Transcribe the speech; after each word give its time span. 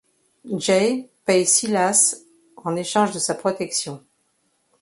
Jay 0.57 1.11
paye 1.25 1.45
Silas 1.45 2.21
en 2.57 2.75
échange 2.75 3.11
de 3.11 3.19
sa 3.19 3.35
protection. 3.35 4.03